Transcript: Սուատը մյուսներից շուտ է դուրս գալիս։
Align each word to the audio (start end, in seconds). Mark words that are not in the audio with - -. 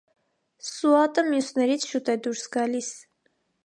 Սուատը 0.69 1.25
մյուսներից 1.29 1.89
շուտ 1.93 2.13
է 2.15 2.19
դուրս 2.25 2.47
գալիս։ 2.59 2.95